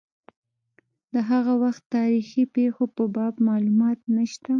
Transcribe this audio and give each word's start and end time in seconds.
د 1.13 1.15
هغه 1.29 1.53
وخت 1.63 1.83
تاریخي 1.95 2.43
پېښو 2.55 2.83
په 2.95 3.03
باب 3.15 3.33
معلومات 3.47 3.99
نشته. 4.15 4.49